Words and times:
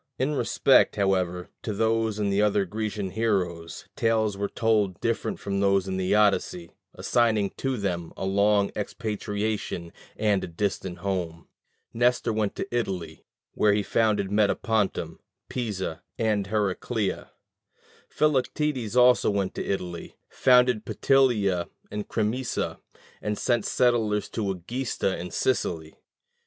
In 0.17 0.33
respect, 0.33 0.95
however, 0.95 1.49
to 1.61 1.73
these 1.75 2.17
and 2.17 2.33
other 2.41 2.65
Grecian 2.65 3.11
heroes, 3.11 3.87
tales 3.95 4.35
were 4.35 4.49
told 4.49 4.99
different 4.99 5.39
from 5.39 5.59
those 5.59 5.87
in 5.87 5.97
the 5.97 6.15
Odyssey, 6.15 6.71
assigning 6.95 7.51
to 7.57 7.77
them 7.77 8.11
a 8.17 8.25
long 8.25 8.71
expatriation 8.75 9.93
and 10.17 10.43
a 10.43 10.47
distant 10.47 10.97
home. 11.05 11.47
Nestor 11.93 12.33
went 12.33 12.55
to 12.55 12.67
Italy, 12.75 13.27
where 13.53 13.73
he 13.73 13.83
founded 13.83 14.31
Metapontum, 14.31 15.19
Pisa, 15.49 16.01
and 16.17 16.47
Heracleia: 16.47 17.29
Philoctetes 18.09 18.95
also 18.95 19.29
went 19.29 19.53
to 19.53 19.63
Italy, 19.63 20.15
founded 20.29 20.83
Petilia 20.83 21.69
and 21.91 22.07
Crimisa, 22.07 22.79
and 23.21 23.37
sent 23.37 23.65
settlers 23.65 24.29
to 24.29 24.49
Egesta 24.51 25.15
in 25.19 25.29
Sicily. 25.29 25.93